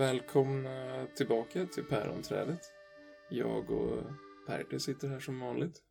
[0.00, 2.60] Välkomna tillbaka till Päronträdet.
[3.30, 4.02] Jag och
[4.46, 5.82] Perte sitter här som vanligt.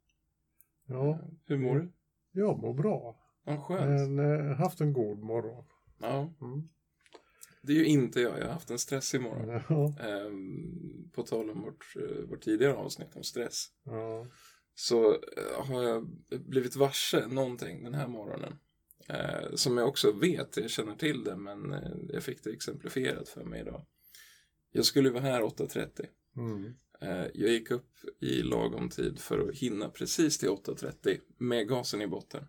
[0.87, 1.91] Ja, Hur mår du?
[2.31, 3.19] jag mår bra.
[3.45, 4.09] Ja, skönt.
[4.11, 5.65] Men eh, haft en god morgon.
[6.01, 6.69] Ja, Mm.
[7.61, 8.39] det är ju inte jag.
[8.39, 9.61] Jag har haft en stressig morgon.
[9.69, 13.65] Ja, Ehm, på tal om vårt, eh, vårt tidigare avsnitt om stress.
[13.83, 14.27] ja,
[14.75, 18.59] Så eh, har jag blivit varse någonting den här morgonen.
[19.09, 23.29] Eh, som jag också vet, jag känner till det, men eh, jag fick det exemplifierat
[23.29, 23.85] för mig idag.
[24.71, 26.05] Jag skulle vara här 8.30.
[26.37, 26.73] mm.
[27.01, 32.01] Eh, Jag gick upp i lagom tid för att hinna precis till 8.30 med gasen
[32.01, 32.43] i botten.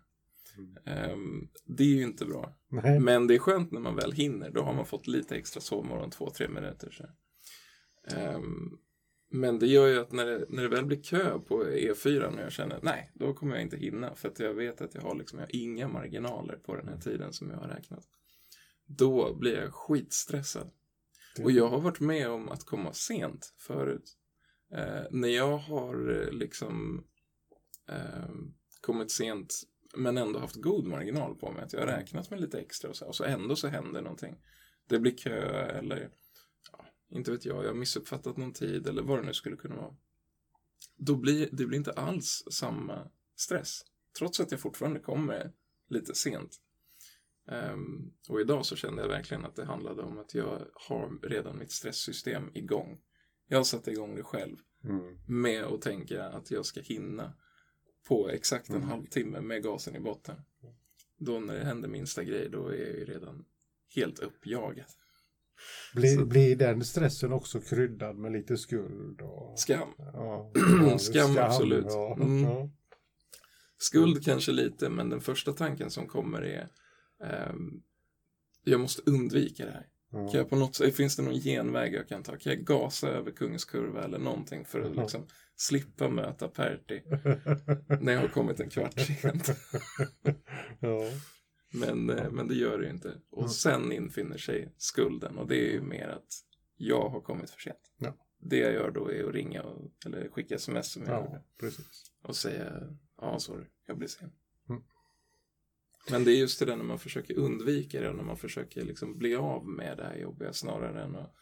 [0.57, 0.77] Mm.
[0.85, 2.57] Ehm, Det är ju inte bra.
[2.69, 4.49] Nej, Men det är skönt när man väl hinner.
[4.51, 6.91] Då har man fått lite extra sovmorgon, två, tre minuter.
[6.91, 7.05] Så.
[8.15, 8.77] Ehm,
[9.29, 12.39] Men det gör ju att när det, när det väl blir kö på E4 och
[12.39, 14.15] jag känner nej, då kommer jag inte hinna.
[14.15, 16.97] För att jag vet att jag har, liksom, jag har inga marginaler på den här
[16.97, 18.03] tiden som jag har räknat.
[18.85, 20.71] Då blir jag skitstressad.
[21.39, 24.17] Och jag har varit med om att komma sent förut.
[24.73, 27.05] Eh, när jag har eh, liksom
[27.89, 28.29] eh,
[28.81, 29.63] kommit sent
[29.95, 31.63] men ändå haft god marginal på mig.
[31.63, 34.35] Att jag har räknat med lite extra och så, och så ändå så händer någonting.
[34.87, 36.11] Det blir kö eller
[36.71, 39.75] ja, inte vet jag, jag har missuppfattat någon tid eller vad det nu skulle kunna
[39.75, 39.95] vara.
[40.97, 43.81] Då blir det blir inte alls samma stress.
[44.17, 45.51] Trots att jag fortfarande kommer
[45.89, 46.57] lite sent.
[47.51, 51.57] Ehm, och idag så kände jag verkligen att det handlade om att jag har redan
[51.59, 52.99] mitt stresssystem igång.
[53.47, 55.17] Jag har satt igång det själv Mm.
[55.27, 57.33] med att tänka att jag ska hinna
[58.07, 58.87] på exakt en Mm.
[58.89, 60.35] halvtimme med gasen i botten.
[61.17, 63.45] Då när det händer minsta grej, då är jag ju redan
[63.95, 64.85] helt uppjagad.
[65.95, 69.21] Blir, blir den stressen också kryddad med lite skuld?
[69.21, 69.89] Och, Skam.
[69.97, 70.51] ja,
[70.99, 71.85] Skam, absolut.
[71.87, 72.43] Ja, Mm.
[72.43, 72.69] ja.
[73.77, 76.69] Skuld kanske lite, men den första tanken som kommer är
[78.63, 79.87] jag måste undvika det här.
[80.11, 80.31] Kan Ja.
[80.33, 82.37] jag på något sätt, finns det någon genväg jag kan ta?
[82.37, 85.01] Kan jag gasa över Kungskurva eller någonting för att Ja.
[85.01, 87.01] liksom slippa möta Perti
[88.01, 89.49] när jag har kommit en kvart sent?
[90.79, 91.11] ja.
[91.73, 93.13] Men, eh, men det gör det ju inte.
[93.29, 93.49] Och Mm.
[93.49, 96.27] sen infinner sig skulden och det är ju mer att
[96.75, 97.91] jag har kommit för sent.
[97.97, 98.17] Ja.
[98.39, 101.43] Det jag gör då är att ringa och, eller skicka sms som jag ja, gjorde
[101.59, 102.03] precis.
[102.23, 102.89] och säga
[103.21, 104.31] ja, sorry, jag blir sen.
[106.11, 108.81] Men det är just det där när man försöker undvika det och när man försöker
[108.81, 111.35] liksom bli av med det här jobbiga snarare än att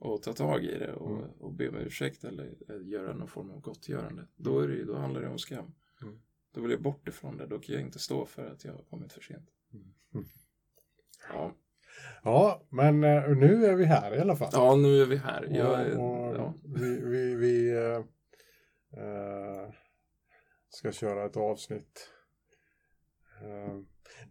[0.00, 1.30] och ta tag i det och, Mm.
[1.30, 4.26] och be om ursäkt eller göra någon form av gottgörande.
[4.36, 5.74] Då, är det, då handlar det om skam.
[6.02, 6.20] Mm.
[6.54, 7.46] Då vill jag bort ifrån det.
[7.46, 9.48] Då kan jag inte stå för att jag har kommit för sent.
[9.74, 9.86] Mm.
[11.32, 11.54] Ja,
[12.22, 14.50] Ja, men eh, nu är vi här i alla fall.
[14.52, 15.48] ja nu är vi här.
[15.50, 16.54] Jag, och, och ja.
[16.64, 17.70] Vi, vi, vi
[18.96, 19.70] eh,
[20.68, 22.10] ska köra ett avsnitt
[23.42, 23.78] eh,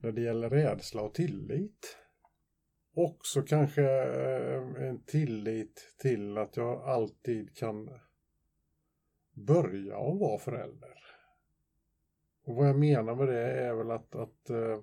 [0.01, 1.97] när det gäller rädsla och tillit.
[2.93, 7.89] Också kanske eh, en tillit till att jag alltid kan
[9.33, 10.97] börja att vara förälder.
[12.43, 14.79] Och vad jag menar med det är väl att, att eh,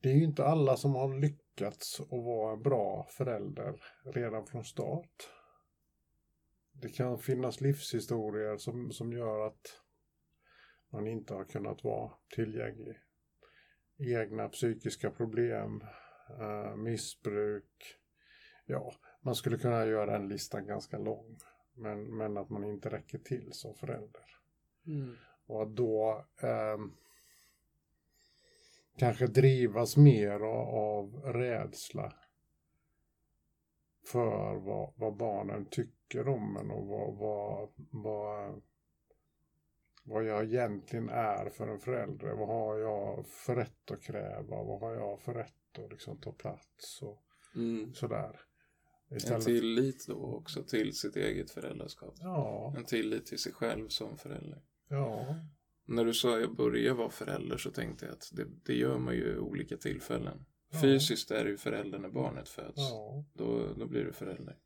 [0.00, 4.64] det är ju inte alla som har lyckats att vara en bra förälder redan från
[4.64, 5.28] start.
[6.72, 9.80] Det kan finnas livshistorier som, som gör att
[10.92, 12.96] man inte har kunnat vara tillgänglig.
[14.02, 15.84] Egna psykiska problem,
[16.40, 17.98] eh, missbruk.
[18.66, 21.38] Ja, man skulle kunna göra den listan ganska lång.
[21.74, 24.24] Men, men att man inte räcker till som förälder.
[24.86, 25.16] Mm.
[25.46, 26.96] Och att då ehm,
[28.96, 32.12] kanske drivas mer av, av rädsla
[34.06, 38.62] för vad, vad barnen tycker om en och vad, vad, vad,
[40.04, 42.32] vad jag egentligen är för en förälder.
[42.32, 44.62] Vad har jag för rätt att kräva?
[44.62, 47.22] Vad har jag för rätt att liksom ta plats och
[47.54, 47.94] Mm.
[47.94, 48.40] sådär.
[49.10, 52.14] En Istället, tillit då också till sitt eget föräldraskap.
[52.18, 54.62] ja, En tillit till sig själv som förälder.
[54.88, 55.36] ja,
[55.86, 58.98] När du sa att jag börjar vara förälder så tänkte jag att det, det gör
[58.98, 60.44] man ju i olika tillfällen.
[60.72, 60.80] Ja.
[60.80, 62.76] Fysiskt är du förälder när barnet föds.
[62.76, 63.24] ja.
[63.34, 64.56] Då, då blir du förälder.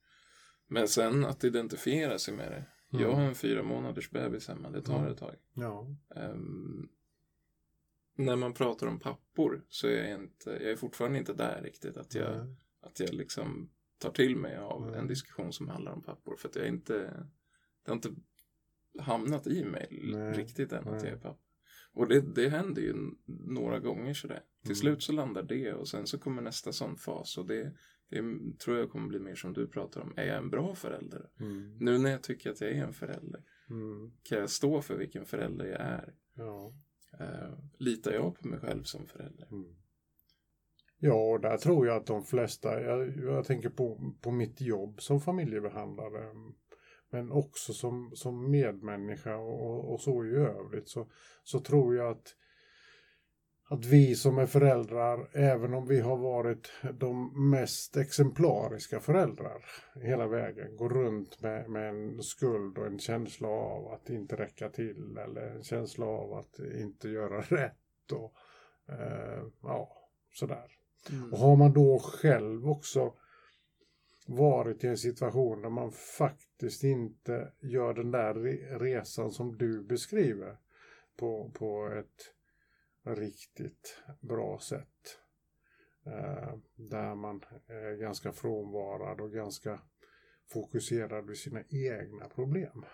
[0.68, 2.64] Men sen att identifiera sig med det.
[2.92, 3.02] Mm.
[3.04, 5.12] Jag har en fyra månaders bebis hemma, det tar Mm.
[5.12, 5.34] ett tag.
[5.54, 5.86] ja.
[6.16, 6.88] Ehm,
[8.18, 11.96] när man pratar om pappor så är jag, inte, jag är fortfarande inte där riktigt.
[11.96, 12.56] Att jag, Nej.
[12.80, 14.94] att jag liksom tar till mig av Mm.
[15.00, 16.36] en diskussion som handlar om pappor.
[16.36, 16.94] För att jag inte,
[17.84, 18.14] det har inte
[18.98, 20.32] hamnat i mig Nej.
[20.32, 21.40] riktigt än att jag är pappa.
[21.92, 22.94] Och det, det händer ju
[23.46, 24.42] några gånger sådär.
[24.62, 24.76] Till Mm.
[24.76, 27.38] slut så landar det och sen så kommer nästa sån fas.
[27.38, 27.72] Och det,
[28.08, 28.22] det
[28.58, 30.12] tror jag kommer bli mer som du pratar om.
[30.16, 31.30] Är jag en bra förälder?
[31.40, 31.76] Mm.
[31.80, 33.42] Nu när jag tycker att jag är en förälder.
[33.70, 34.12] Mm.
[34.22, 36.14] Kan jag stå för vilken förälder jag är?
[36.34, 36.74] Ja.
[37.20, 39.48] Eh, litar jag på mig själv som förälder?
[39.50, 39.76] Mm.
[40.98, 45.00] Ja, och där tror jag att de flesta, jag, jag tänker på, på mitt jobb
[45.00, 46.34] som familjebehandlare,
[47.10, 51.10] men också som, som medmänniska och, och så i övrigt, så,
[51.42, 52.36] så tror jag att
[53.68, 59.64] att vi som är föräldrar, även om vi har varit de mest exemplariska föräldrar
[59.94, 64.68] hela vägen, går runt med, med en skuld och en känsla av att inte räcka
[64.68, 68.34] till eller en känsla av att inte göra rätt och
[68.92, 70.66] eh, ja, sådär.
[71.10, 71.32] Mm.
[71.32, 73.14] Och har man då själv också
[74.26, 78.34] varit i en situation där man faktiskt inte gör den där
[78.78, 80.56] resan som du beskriver
[81.16, 82.35] på, på ett
[83.06, 85.18] riktigt bra sätt.
[86.06, 89.80] Eh, där man är ganska frånvarad och ganska
[90.46, 92.84] fokuserad vid sina egna problem.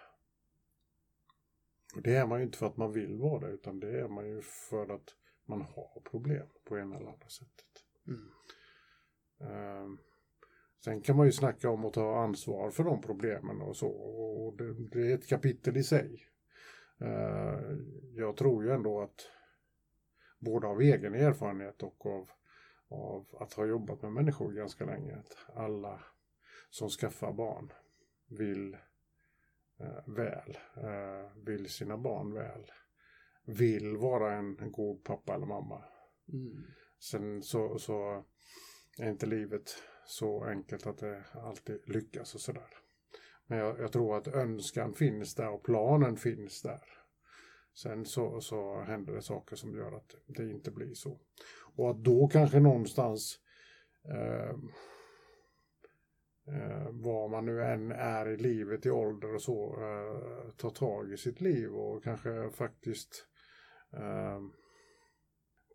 [1.94, 4.08] Och det är man ju inte för att man vill vara det utan det är
[4.08, 7.84] man ju för att man har problem på ena eller andra sättet.
[8.06, 8.30] Mm.
[9.50, 9.98] Uh,
[10.84, 13.88] sen kan man ju snacka om att ta ansvar för de problemen och så.
[13.88, 16.26] Och det, det är ett kapitel i sig.
[17.02, 17.78] Uh,
[18.14, 19.28] jag tror ju ändå att
[20.42, 22.30] både av egen erfarenhet och av,
[22.88, 25.16] av att ha jobbat med människor ganska länge.
[25.16, 26.00] Att alla
[26.70, 27.72] som skaffar barn
[28.28, 28.74] vill
[29.80, 32.70] eh, väl, eh, vill sina barn väl,
[33.44, 35.84] vill vara en, god pappa eller mamma.
[36.32, 36.64] Mm.
[36.98, 38.24] Sen så, så
[38.98, 39.70] är inte livet
[40.04, 42.78] så enkelt att det alltid lyckas och sådär.
[43.46, 46.82] Men jag, jag tror att önskan finns där och planen finns där.
[47.74, 51.18] Sen så, så händer det saker som gör att det inte blir så.
[51.76, 53.38] Och att då kanske någonstans
[54.08, 54.50] eh,
[56.54, 61.12] eh, var man nu än är i livet i ålder och så, eh, ta tag
[61.12, 63.26] i sitt liv och kanske faktiskt
[63.92, 64.40] eh,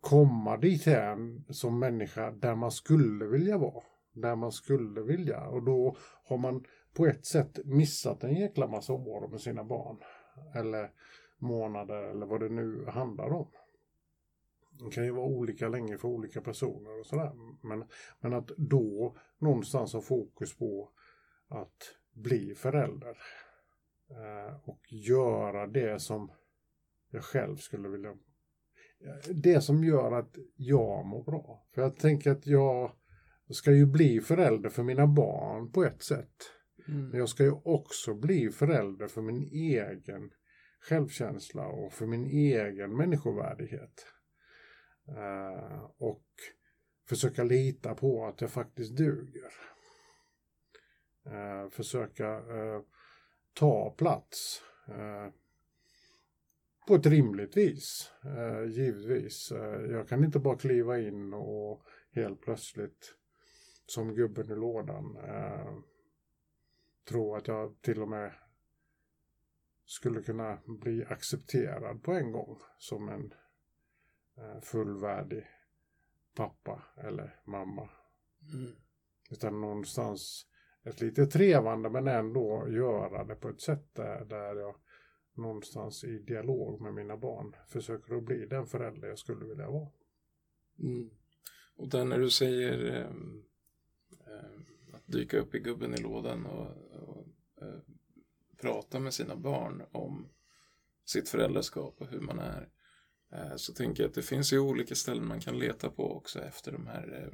[0.00, 3.84] komma dit än som människa där man skulle vilja vara.
[4.12, 6.64] Där man skulle vilja och då har man
[6.94, 9.98] på ett sätt missat en jäkla massa år med sina barn.
[10.54, 10.90] Eller
[11.38, 13.48] månader eller vad det nu handlar om.
[14.70, 17.32] Det kan ju vara olika länge för olika personer och sådär.
[17.62, 17.84] Men,
[18.20, 20.90] men att då någonstans ha fokus på
[21.48, 23.18] att bli förälder.
[24.10, 26.32] Eh, och göra det som
[27.10, 28.16] jag själv skulle vilja.
[29.34, 31.66] Det som gör att jag mår bra.
[31.74, 32.92] För jag tänker att jag
[33.50, 36.34] ska ju bli förälder för mina barn på ett sätt.
[36.88, 37.08] Mm.
[37.08, 40.30] Men jag ska ju också bli förälder för min egen
[40.80, 44.06] självkänsla och för min egen människovärdighet.
[45.08, 46.26] Uh, och
[47.08, 49.52] försöka lita på att jag faktiskt duger.
[51.26, 52.80] Uh, försöka uh,
[53.54, 54.62] ta plats
[56.88, 58.12] på ett rimligt vis,
[58.68, 59.52] givetvis.
[59.90, 61.82] jag kan inte bara kliva in och
[62.12, 63.14] helt plötsligt
[63.86, 65.18] som gubben i lådan
[67.08, 68.32] tro att jag till och med
[69.88, 73.34] skulle kunna bli accepterad på en gång som en
[74.36, 75.46] eh, fullvärdig
[76.34, 77.90] pappa eller mamma.
[78.54, 78.72] Mm.
[79.30, 80.46] Utan någonstans
[80.82, 84.74] ett lite trevande men ändå göra det på ett sätt där, där jag
[85.34, 89.88] någonstans i dialog med mina barn försöker att bli den förälder jag skulle vilja vara.
[90.78, 91.10] Mm.
[91.76, 93.10] Och där när du säger eh,
[94.94, 96.66] att dyka upp i gubben i lådan och,
[97.08, 97.27] och
[98.60, 100.28] prata med sina barn om
[101.04, 102.68] sitt föräldraskap och hur man är.
[103.32, 106.40] Eh, så tänker jag att det finns ju olika ställen man kan leta på också
[106.40, 107.32] efter de här,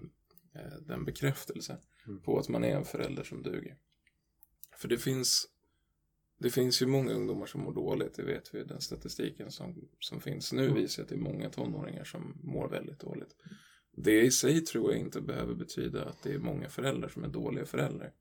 [0.54, 2.22] eh, eh, den bekräftelsen mm.
[2.22, 3.76] på att man är en förälder som duger.
[4.76, 5.48] För det finns,
[6.38, 8.64] det finns ju många ungdomar som mår dåligt, det vet vi.
[8.64, 10.74] Den statistiken som, som finns nu mm.
[10.74, 13.36] visar att det är många tonåringar som mår väldigt dåligt.
[13.96, 17.28] Det i sig tror jag inte behöver betyda att det är många föräldrar som är
[17.28, 18.12] dåliga föräldrar.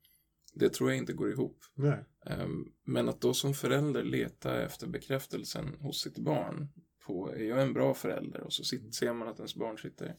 [0.54, 1.58] Det tror jag inte går ihop.
[1.76, 2.06] Nej.
[2.26, 6.70] Ehm, men att då som förälder leta efter bekräftelsen hos sitt barn
[7.06, 10.16] på är jag en bra förälder och så ser man att ens barn sitter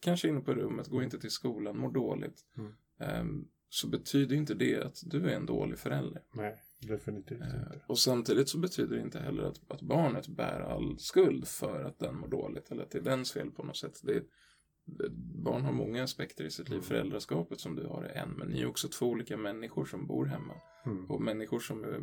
[0.00, 2.44] kanske inne på rummet, går inte till skolan, mår dåligt.
[2.56, 2.72] Mm.
[2.98, 6.22] Ehm, så betyder inte det att du är en dålig förälder.
[6.34, 7.80] Nej, definitivt ehm, inte.
[7.86, 11.98] Och samtidigt så betyder det inte heller att, att barnet bär all skuld för att
[11.98, 14.00] den mår dåligt eller att det är dens fel på något sätt.
[14.02, 14.22] Det,
[15.44, 16.76] barn har många aspekter i sitt liv.
[16.76, 16.88] Mm.
[16.88, 20.26] Föräldraskapet som du har är en, men ni är också två olika människor som bor
[20.26, 20.54] hemma.
[20.86, 21.10] Mm.
[21.10, 22.00] Och människor som är,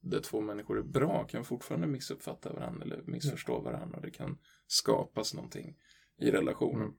[0.00, 3.96] där två människor är bra kan fortfarande missuppfatta varandra eller missförstå varandra.
[3.96, 5.76] Och det kan skapas någonting
[6.18, 6.82] i relationen.
[6.82, 6.94] Mm.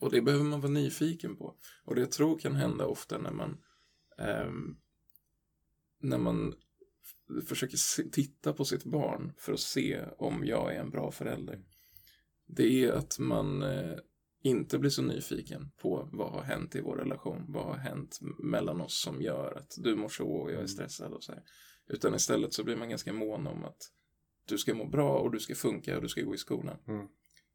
[0.00, 1.56] Och det behöver man vara nyfiken på.
[1.84, 3.58] Och det jag tror kan hända ofta när man
[4.18, 4.52] eh,
[6.00, 6.54] när man
[7.46, 11.64] försöker titta på sitt barn för att se om jag är en bra förälder
[12.48, 13.96] det är att man, eh,
[14.42, 18.80] inte bli så nyfiken på vad har hänt i vår relation, vad har hänt mellan
[18.80, 20.68] oss som gör att du mår så och jag är Mm.
[20.68, 21.42] stressad och så här.
[21.88, 23.92] Utan istället så blir man ganska mån om att
[24.48, 26.76] du ska må bra och du ska funka och du ska gå i skolan.
[26.86, 27.06] Mm.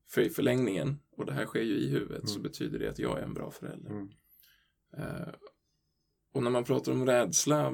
[0.09, 2.43] För i förlängningen, och det här sker ju i huvudet, så Mm.
[2.43, 3.89] betyder det att jag är en bra förälder.
[3.91, 4.09] Mm.
[4.97, 5.33] Eh,
[6.33, 7.73] och när man pratar om rädsla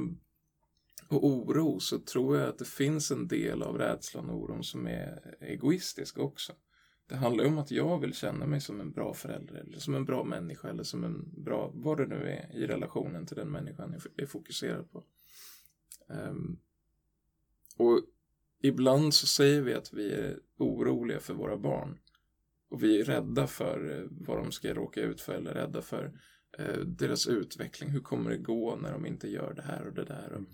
[1.07, 4.87] och oro så tror jag att det finns en del av rädslan och oron som
[4.87, 6.53] är egoistisk också.
[7.09, 9.95] Det handlar ju om att jag vill känna mig som en bra förälder eller som
[9.95, 13.51] en bra människa eller som en bra, vad det nu är i relationen till den
[13.51, 15.03] människan jag är fokuserad på.
[16.09, 16.59] Ehm,
[17.77, 18.01] och
[18.61, 21.99] ibland så säger vi att vi är oroliga för våra barn.
[22.69, 26.19] Och vi är rädda för eh, vad de ska råka ut för eller rädda för
[26.57, 27.89] eh, deras utveckling.
[27.89, 30.31] Hur kommer det gå när de inte gör det här och det där?
[30.31, 30.45] Och,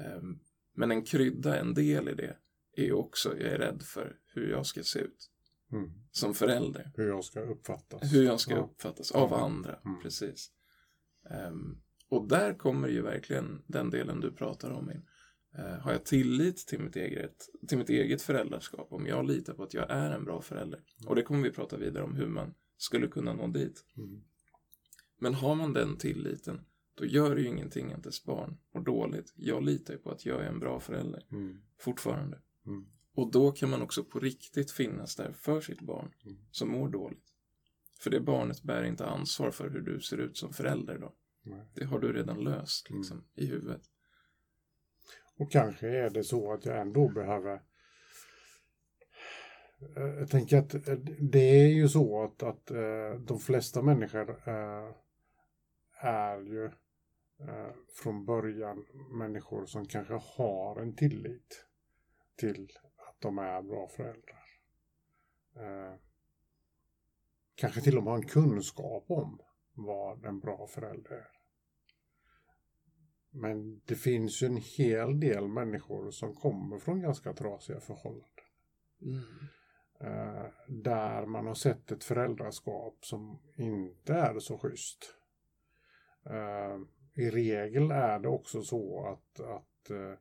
[0.00, 0.38] ehm,
[0.74, 2.36] men en krydda, en del i det,
[2.76, 5.30] är också, jag är rädd för hur jag ska se ut
[5.72, 5.90] Mm.
[6.10, 6.90] som förälder.
[6.96, 8.14] Hur jag ska uppfattas.
[8.14, 8.60] Hur jag ska Ja.
[8.60, 10.00] uppfattas av andra, Mm.
[10.02, 10.50] precis.
[11.30, 15.06] Ehm, och där kommer ju verkligen den delen du pratar om in.
[15.58, 18.92] Eh, har jag tillit till mitt, eget, till mitt eget föräldraskap?
[18.92, 20.80] Om jag litar på att jag är en bra förälder?
[21.06, 23.84] Och det kommer vi prata vidare om hur man skulle kunna nå dit.
[23.96, 24.22] Mm.
[25.18, 26.60] Men har man den tilliten,
[26.94, 29.32] då gör det ju ingenting att ens barn mår dåligt.
[29.36, 31.58] Jag litar ju på att jag är en bra förälder, Mm.
[31.78, 32.38] fortfarande.
[32.66, 32.86] Mm.
[33.14, 36.38] Och då kan man också på riktigt finnas där för sitt barn Mm.
[36.50, 37.24] som mår dåligt.
[38.00, 41.14] För det barnet bär inte ansvar för hur du ser ut som förälder då.
[41.42, 41.66] Nej.
[41.74, 43.00] Det har du redan löst Mm.
[43.00, 43.82] liksom, i huvudet.
[45.38, 47.62] Och kanske är det så att jag ändå behöver
[49.96, 50.94] Eh, Jag tänker att eh,
[51.32, 54.42] det är ju så att, att eh, de flesta människor
[56.02, 56.70] är ju
[58.02, 58.86] från början
[59.18, 61.66] människor som kanske har en tillit
[62.36, 62.68] till
[63.20, 64.44] att de är bra föräldrar.
[65.56, 65.94] Eh,
[67.54, 69.40] kanske till och med har en kunskap om
[69.72, 71.30] vad en bra förälder är.
[73.30, 78.44] Men det finns ju en hel del människor som kommer från ganska trasiga förhållanden.
[80.00, 85.14] Eh, där man har sett ett föräldraskap som inte är så schysst.
[86.26, 86.78] Eh,
[87.24, 90.18] I regel är det också så att, att eh,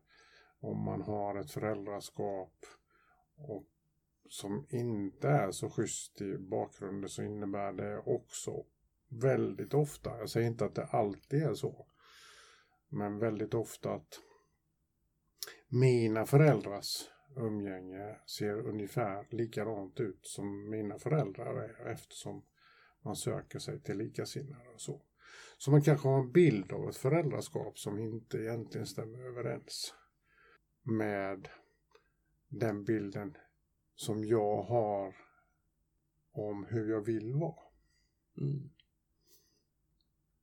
[0.59, 2.65] om man har ett föräldraskap
[3.39, 3.65] och
[4.29, 8.65] som inte är så schysst i bakgrunden så innebär det också
[9.09, 11.87] väldigt ofta, jag säger inte att det alltid är så,
[12.89, 14.19] men väldigt ofta att
[15.67, 22.45] mina föräldrars umgänge ser ungefär likadant ut som mina föräldrar är eftersom
[23.01, 25.01] man söker sig till likasinnade och så.
[25.57, 29.93] Så man kanske har en bild av ett föräldraskap som inte egentligen stämmer överens
[30.83, 31.49] med
[32.49, 33.37] den bilden
[33.95, 35.15] som jag har
[36.31, 37.63] om hur jag vill vara.
[38.37, 38.69] Mm.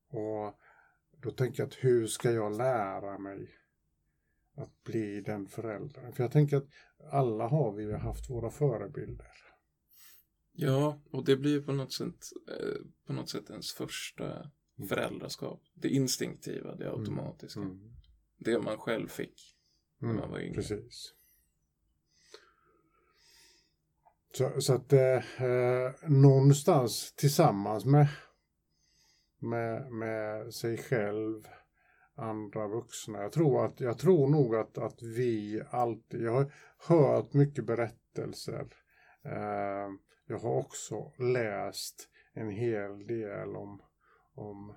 [0.09, 0.59] Och
[1.23, 3.49] då tänker jag att hur ska jag lära mig
[4.55, 6.13] att bli den föräldern?
[6.13, 6.69] För jag tänker att
[7.13, 9.33] alla har vi haft våra förebilder.
[10.53, 14.51] Ja, och det blir på något sätt, eh, på något sätt ens första
[14.89, 15.63] föräldraskap.
[15.75, 17.61] Det instinktiva, det automatiska.
[17.61, 17.93] Mm.
[18.39, 19.57] Det man själv fick
[19.99, 20.21] när Mm.
[20.21, 20.55] man var yngre.
[20.55, 21.15] Precis.
[24.37, 28.09] Så, så att eh, eh, någonstans tillsammans med,
[29.39, 31.43] med, med sig själv,
[32.15, 33.23] andra vuxna.
[33.23, 36.53] Jag tror, att, jag tror nog att, att vi alltid, jag har
[36.89, 38.67] hört mycket berättelser.
[39.25, 39.89] Eh,
[40.27, 43.83] jag har också läst en hel del om,
[44.35, 44.75] om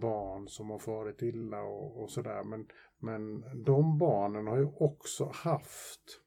[0.00, 2.44] barn som har farit illa och, och sådär.
[2.44, 2.66] Men,
[2.98, 6.20] men de barnen har ju också haft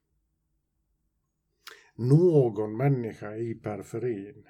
[2.02, 4.46] någon människa i periferin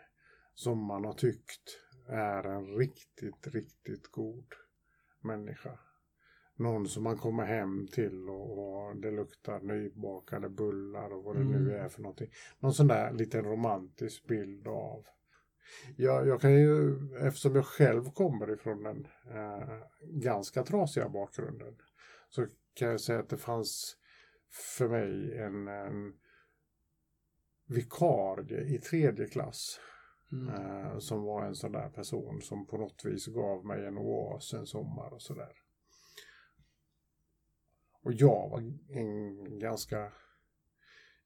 [0.53, 4.45] som man har tyckt är en riktigt, riktigt god
[5.21, 5.79] människa.
[6.55, 11.43] Någon som man kommer hem till och, och det luktar nybakade bullar och vad det
[11.43, 11.85] nu Mm.
[11.85, 12.29] är för någonting.
[12.59, 15.05] Någon sån där liten romantisk bild av.
[15.97, 21.75] Jag, jag kan ju, eftersom jag själv kommer ifrån den eh, ganska trasiga bakgrunden
[22.29, 23.97] så kan jag säga att det fanns
[24.77, 26.13] för mig en, en
[27.71, 29.79] vikarie i tredje klass
[30.31, 30.47] Mm.
[30.49, 34.53] eh, som var en sån där person som på något vis gav mig en oas
[34.53, 35.51] en sommar och sådär.
[38.03, 38.59] Och jag var
[38.89, 40.11] en ganska,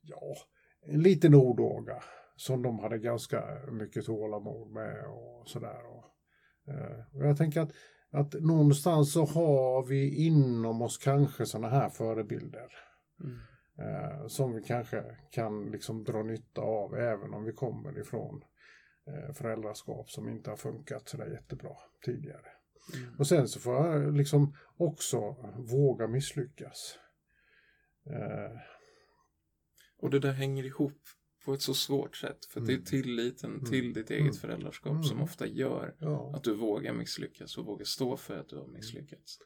[0.02, 0.36] ja,
[0.82, 2.04] en liten odåga
[2.36, 5.82] som de hade ganska mycket tålamod med och sådär.
[5.86, 6.06] Och,
[6.74, 7.72] eh, och jag tänker att,
[8.12, 12.72] att någonstans så har vi inom oss kanske sådana här förebilder.
[13.24, 13.40] Mm.
[13.80, 18.42] Eh, som vi kanske kan liksom dra nytta av även om vi kommer ifrån
[19.08, 22.48] eh, föräldraskap som inte har funkat sådär jättebra tidigare.
[22.96, 23.16] Mm.
[23.20, 25.20] Och sen så får jag liksom också
[25.72, 26.98] våga misslyckas.
[28.10, 28.58] Eh,
[29.98, 31.02] Och det där hänger ihop
[31.46, 32.46] på ett så svårt sätt.
[32.46, 32.86] För det är Mm.
[32.86, 33.66] tilliten Mm.
[33.66, 34.34] till ditt eget Mm.
[34.34, 35.24] föräldraskap som Mm.
[35.24, 36.34] ofta gör ja.
[36.36, 39.38] att du vågar misslyckas och vågar stå för att du har misslyckats.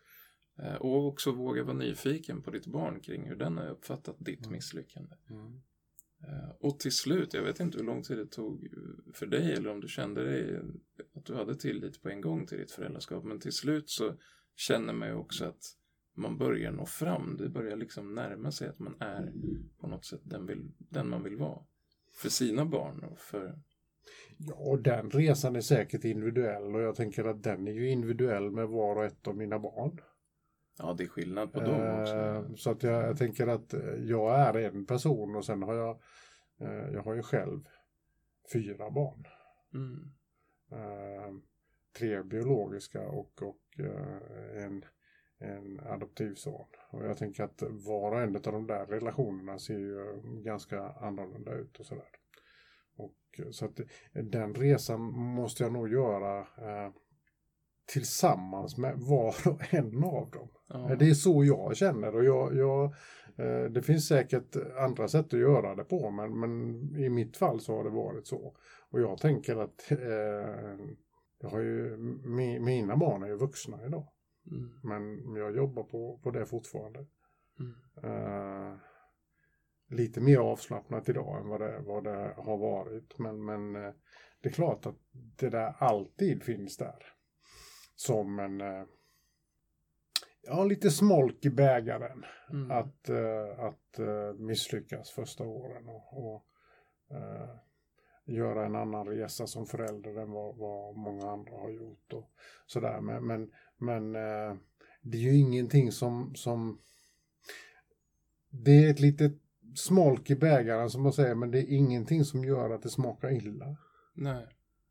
[0.63, 4.39] Eh, Och också våga vara nyfiken på ditt barn kring hur den har uppfattat ditt
[4.39, 4.51] Mm.
[4.51, 5.16] misslyckande.
[5.30, 5.62] Mm.
[6.28, 8.68] Eh, Och till slut, jag vet inte hur lång tid det tog
[9.13, 10.60] för dig eller om du kände dig
[11.13, 13.24] att du hade tillit på en gång till ditt föräldraskap.
[13.24, 14.13] Men till slut så
[14.56, 15.75] känner man ju också att
[16.16, 17.38] man börjar nå fram.
[17.38, 19.34] Det börjar liksom närma sig att man är
[19.80, 21.63] på något sätt den, vill, den man vill vara.
[22.16, 23.60] För sina barn och för...
[24.38, 28.51] Ja, och den resan är säkert individuell och jag tänker att den är ju individuell
[28.51, 30.00] med var och ett av mina barn.
[30.80, 32.16] Ja, det är skillnad på dem också.
[32.16, 35.76] Eh, Så att jag, jag tänker att eh, jag är en person och sen har
[35.76, 36.00] jag,
[36.60, 37.60] eh, jag har ju själv
[38.54, 39.28] fyra barn.
[39.74, 40.12] Mm.
[41.98, 43.80] Tre biologiska och, och
[44.56, 44.86] en,
[45.38, 46.66] en adoptivson.
[46.90, 51.54] Och jag tänker att var och en av de där relationerna ser ju ganska annorlunda
[51.54, 52.10] ut och sådär.
[52.96, 53.80] Och, så att
[54.14, 56.48] den resan måste jag nog göra
[57.93, 60.50] tillsammans med var och en av dem.
[60.67, 60.96] Ja.
[61.00, 62.84] Det är så jag känner och jag, jag,
[63.38, 67.60] eh, det finns säkert andra sätt att göra det på men, men i mitt fall
[67.60, 68.55] så har det varit så.
[68.89, 69.98] Och jag tänker att eh,
[71.39, 74.08] jag har ju, mi, mina barn är ju vuxna idag.
[74.51, 74.69] Mm.
[74.84, 77.05] Men jag jobbar på, på det fortfarande.
[77.60, 77.74] Mm.
[78.03, 78.77] Eh,
[79.89, 83.19] lite mer avslappnat idag än vad det, vad det har varit.
[83.19, 83.93] Men, men eh,
[84.41, 87.05] det är klart att det där alltid finns där.
[88.00, 88.84] Som en eh,
[90.41, 92.25] ja, lite smolk i bägaren.
[92.50, 92.72] Mm.
[92.72, 96.45] Att, eh, att eh, misslyckas första åren och, och
[97.12, 97.50] eh,
[98.26, 102.13] göra en annan resa som förälder än vad, vad många andra har gjort.
[102.13, 102.32] Och
[102.65, 103.02] sådär.
[103.02, 104.13] Men, men, men
[105.02, 106.82] det är ju ingenting som, som
[108.50, 109.34] det är ett litet
[109.76, 113.32] smolk i bägaren som man säger men det är ingenting som gör att det smakar
[113.32, 113.78] illa.
[114.13, 114.47] Nej.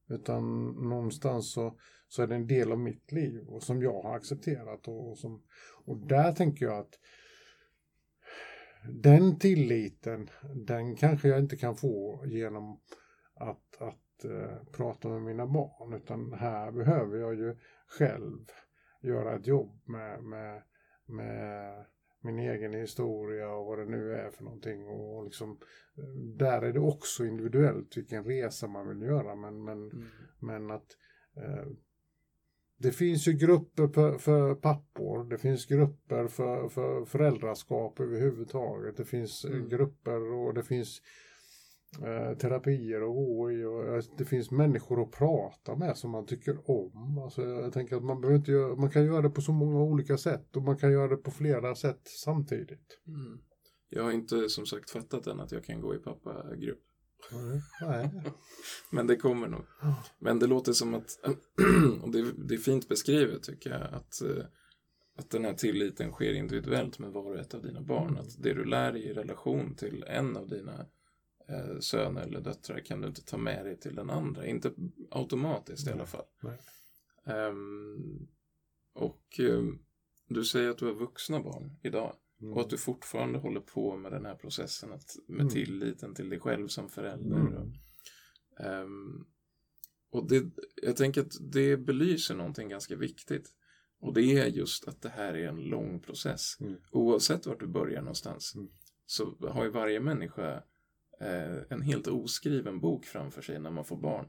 [0.09, 1.79] Utan någonstans så,
[2.09, 4.89] så är det en del av mitt liv och som jag har accepterat.
[4.89, 5.43] Och, och, som,
[5.85, 6.99] och där tänker jag att
[9.03, 12.81] den tilliten, den kanske jag inte kan få genom
[13.35, 15.93] att, att eh, prata med mina barn.
[15.93, 18.39] Utan här behöver jag ju själv
[19.03, 20.63] göra ett jobb med, med,
[21.07, 21.85] med
[22.21, 24.89] min egen historia och vad det nu är för någonting.
[24.89, 25.51] Och liksom,
[25.99, 29.35] eh, där är det också individuellt vilken resa man vill göra.
[29.35, 30.09] Men, men, Mm.
[30.41, 30.97] men att
[31.37, 31.67] eh,
[32.79, 38.97] det finns ju grupper för, för pappor, det finns grupper för, för föräldraskap överhuvudtaget.
[38.97, 39.69] Det finns eh, Mm.
[39.69, 41.03] grupper och det finns
[42.03, 46.27] eh, terapier att gå i och eh, det finns människor att prata med som man
[46.27, 47.19] tycker om.
[47.19, 49.83] Alltså, jag tänker att man, behöver inte göra, man kan göra det på så många
[49.83, 53.01] olika sätt och man kan göra det på flera sätt samtidigt.
[53.07, 53.41] Mm.
[53.91, 56.88] Jag har inte som sagt fattat än att jag kan gå i pappagrupp.
[58.91, 59.65] Men det kommer nog.
[60.19, 61.19] Men det låter som att,
[62.03, 64.45] och det, det är fint beskrivet tycker jag, att, eh,
[65.17, 68.19] att den här tilliten sker individuellt med var och ett av dina barn.
[68.19, 70.87] Att det du lär dig i relation till en av dina
[71.49, 74.47] eh, söner eller döttrar kan du inte ta med dig till den andra.
[74.47, 74.73] Inte
[75.11, 76.25] automatiskt i alla fall.
[77.27, 78.29] Ehm,
[78.95, 79.79] och ehm,
[80.29, 82.17] du säger att du har vuxna barn idag.
[82.41, 82.53] Mm.
[82.55, 85.49] Och att du fortfarande håller på med den här processen att, med Mm.
[85.53, 87.37] tilliten till dig själv som förälder.
[87.37, 87.53] Mm.
[87.55, 87.67] Och,
[88.65, 89.25] ehm,
[90.11, 90.51] och det,
[90.83, 93.55] jag tänker att det belyser någonting ganska viktigt.
[94.01, 96.57] Och det är just att det här är en lång process.
[96.61, 96.77] Mm.
[96.93, 98.69] Oavsett vart du börjar någonstans Mm.
[99.07, 100.63] så har ju varje människa
[101.21, 104.29] eh, en helt oskriven bok framför sig när man får barn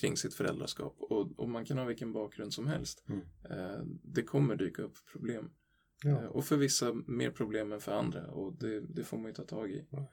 [0.00, 0.96] kring sitt föräldraskap.
[0.98, 3.04] Och, och man kan ha vilken bakgrund som helst.
[3.08, 3.20] Mm.
[3.50, 5.50] Eh, det kommer dyka upp problem.
[6.04, 6.10] Ja.
[6.22, 9.32] Eh, Och för vissa mer problem än för andra och det, det får man ju
[9.34, 9.86] ta tag i.
[9.90, 10.12] Ja.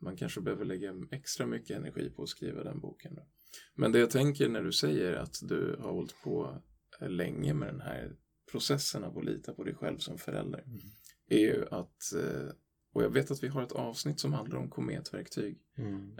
[0.00, 3.14] Man kanske behöver lägga extra mycket energi på att skriva den boken.
[3.14, 3.26] Då.
[3.74, 6.62] Men det jag tänker när du säger att du har hållit på
[7.00, 8.16] eh, länge med den här
[8.50, 10.78] processen av att lita på dig själv som förälder Mm.
[11.28, 12.48] är ju att, eh,
[12.92, 16.16] och jag vet att vi har ett avsnitt som handlar om kometverktyg, Mm.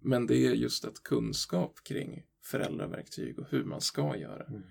[0.00, 4.62] men det är just att kunskap kring föräldraverktyg och hur man ska göra Mm.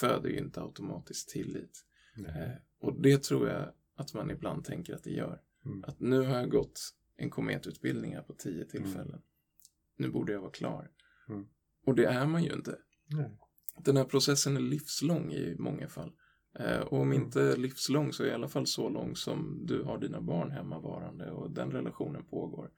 [0.00, 1.84] föder ju inte automatiskt tillit.
[2.16, 2.62] Nej.
[2.84, 5.40] Och det tror jag att man ibland tänker att det gör.
[5.64, 5.84] Mm.
[5.84, 6.80] Att nu har jag gått
[7.16, 9.22] en kometutbildning här på tio tillfällen.
[9.96, 10.90] Nu borde jag vara klar.
[11.28, 11.46] Mm.
[11.86, 12.78] Och det är man ju inte.
[13.06, 13.38] Nej.
[13.78, 16.12] Den här processen är livslång i många fall.
[16.58, 17.22] Eh, och om Mm.
[17.22, 21.50] inte livslång så i alla fall så lång som du har dina barn hemmavarande och
[21.50, 22.70] den relationen pågår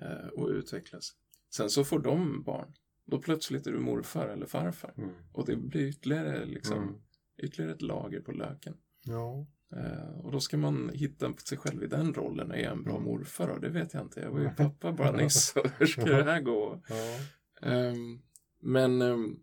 [0.00, 1.16] eh, och utvecklas.
[1.54, 2.72] Sen så får de barn
[3.04, 4.94] Då plötsligt är du morfar eller farfar.
[4.96, 5.10] Mm.
[5.32, 6.94] Och det blir ytterligare, liksom, Mm.
[7.42, 8.76] ytterligare ett lager på löken.
[9.04, 9.46] Ja.
[9.76, 12.50] Eh, och då ska man hitta sig själv i den rollen.
[12.50, 13.04] Är jag en bra Mm.
[13.04, 13.58] morfar då?
[13.58, 14.20] Det vet jag inte.
[14.20, 15.54] Jag var ju pappa bara nyss.
[15.78, 16.82] Hur ska det här gå?
[16.88, 17.18] ja.
[17.68, 18.20] Ehm,
[18.60, 19.36] men, ehm,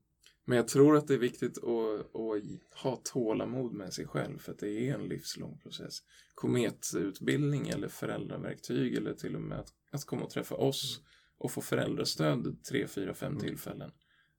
[0.46, 4.52] men jag tror att det är viktigt att, att ha tålamod med sig själv för
[4.52, 6.00] att det är en livslång process.
[6.36, 11.02] Kometutbildning eller föräldraverktyg eller till och med att, att komma och träffa oss
[11.38, 13.44] och få föräldrastöd tre, fyra, fem Mm.
[13.44, 13.92] tillfällen.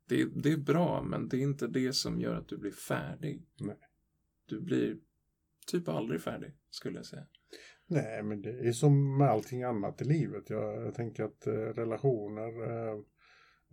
[0.09, 3.47] Det, det är bra men det är inte det som gör att du blir färdig.
[3.61, 3.77] Nej.
[4.47, 4.97] Du blir
[5.71, 7.27] typ aldrig färdig skulle jag säga.
[7.87, 10.51] Nej, men det är som med allting annat i livet.
[10.51, 12.99] Jag, jag tänker att eh, relationer, eh,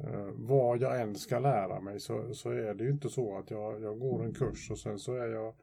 [0.04, 3.52] eh, vad jag än ska lära mig så, så är det ju inte så att
[3.52, 5.56] jag, jag går en kurs och sen så är jag,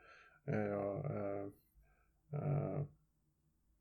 [0.44, 1.46] är jag, eh,
[2.32, 2.80] eh,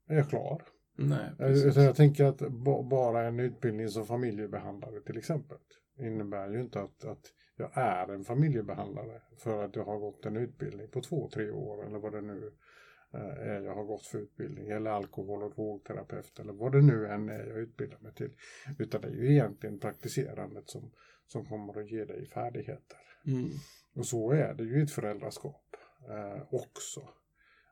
[0.08, 0.64] är jag klar.
[0.98, 1.76] Nej, Jag, precis.
[1.76, 5.58] jag tänker att ba, bara en utbildning som familjebehandlare till exempel
[6.00, 10.38] innebär ju inte att, att jag är en familjebehandlare för att jag har gått en
[10.38, 12.52] utbildning på två, tre år eller vad det nu
[13.14, 17.08] eh, är jag har gått för utbildning eller alkohol och drogterapeut eller vad det nu
[17.08, 18.36] än är jag utbildar mig till.
[18.80, 20.92] Utan det är ju egentligen praktiserandet som,
[21.28, 22.98] som kommer att ge dig färdigheter.
[23.26, 23.50] Mm.
[23.96, 25.76] Och så är det ju i ett föräldraskap
[26.10, 27.10] eh, också.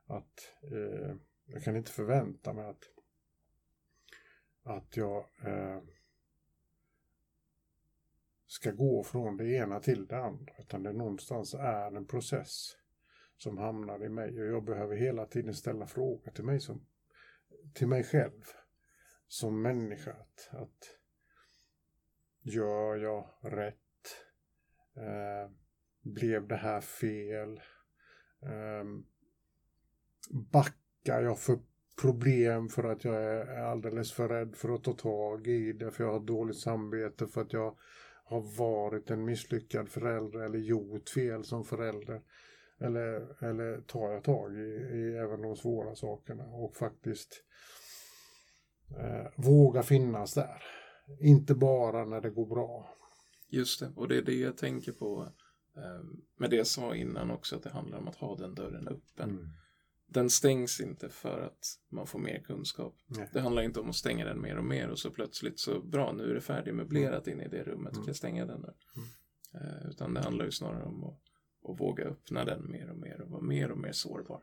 [0.06, 1.16] Att eh,
[1.46, 2.84] jag kan inte förvänta mig att,
[4.62, 5.82] att jag eh,
[8.52, 10.54] ska gå från det ena till det andra.
[10.58, 12.76] Utan det någonstans är en process
[13.36, 14.40] som hamnar i mig.
[14.40, 16.86] Och jag behöver hela tiden ställa frågor till mig, som,
[17.74, 18.42] till mig själv
[19.26, 20.10] som människa.
[20.10, 20.98] Att, att
[22.42, 23.76] gör jag rätt?
[24.96, 25.50] Eh,
[26.02, 27.60] blev det här fel?
[28.42, 28.84] Eh,
[30.30, 31.58] backar jag för
[32.00, 36.04] problem för att jag är alldeles för rädd för att ta tag i det, för
[36.04, 37.76] jag har dåligt samvete, för att jag
[38.24, 42.22] har varit en misslyckad förälder eller gjort fel som förälder.
[42.80, 47.42] Eller, eller tar jag tag i, i även de svåra sakerna och faktiskt
[48.98, 50.62] eh, våga finnas där.
[51.20, 52.96] Inte bara när det går bra.
[53.48, 55.28] Just det, och det är det jag tänker på
[55.76, 56.04] eh,
[56.38, 59.30] med det jag sa innan också, att det handlar om att ha den dörren öppen.
[59.30, 59.44] Mm.
[60.12, 62.96] Den stängs inte för att man får mer kunskap.
[63.06, 63.28] Nej.
[63.32, 66.12] Det handlar inte om att stänga den mer och mer och så plötsligt så bra,
[66.12, 67.94] nu är det färdigmöblerat inne i det rummet, Mm.
[67.94, 68.72] kan jag stänga den nu?
[69.60, 71.20] Eh, utan det handlar ju snarare om att,
[71.70, 74.42] att våga öppna den mer och mer och vara mer och mer sårbar.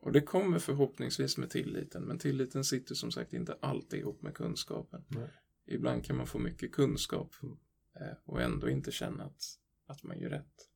[0.00, 4.34] Och det kommer förhoppningsvis med tilliten, men tilliten sitter som sagt inte alltid ihop med
[4.34, 5.04] kunskapen.
[5.08, 5.28] Nej.
[5.66, 7.56] Ibland kan man få mycket kunskap Mm.
[8.00, 9.42] eh, och ändå inte känna att,
[9.86, 10.68] att man gör rätt.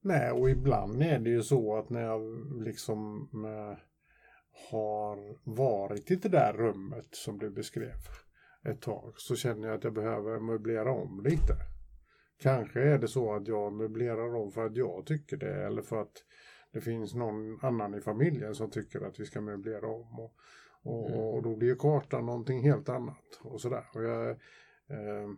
[0.00, 2.22] Nej, och ibland är det ju så att när jag
[2.64, 3.78] liksom eh,
[4.70, 7.94] har varit i det där rummet som du beskrev
[8.64, 11.54] ett tag så känner jag att jag behöver möblera om lite.
[12.40, 16.02] Kanske är det så att jag möblerar om för att jag tycker det eller för
[16.02, 16.24] att
[16.72, 20.18] det finns någon annan i familjen som tycker att vi ska möblera om.
[20.20, 20.34] Och,
[20.82, 21.20] och, Mm.
[21.20, 23.40] och då blir kartan någonting helt annat.
[23.40, 23.84] Och sådär.
[23.94, 25.28] Och jag, eh,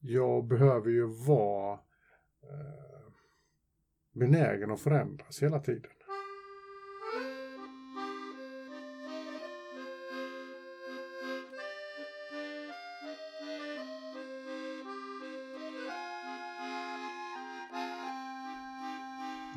[0.00, 1.78] jag behöver ju vara
[2.42, 3.12] Eh,
[4.12, 5.90] benägen att förändras hela tiden.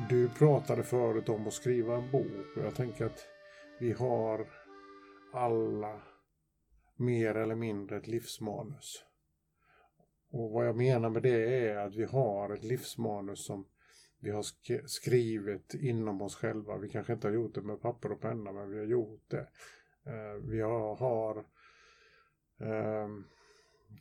[0.08, 3.26] Du pratade förut om att skriva en bok och jag tänker att
[3.80, 4.46] vi har
[5.32, 6.02] alla
[6.96, 9.04] mer eller mindre ett livsmanus.
[10.32, 13.66] Och vad jag menar med det är att vi har ett livsmanus som
[14.20, 16.76] vi har sk- skrivit inom oss själva.
[16.78, 19.48] Vi kanske inte har gjort det med papper och penna men vi har gjort det.
[20.06, 21.38] Eh, vi har, har
[22.60, 23.08] eh,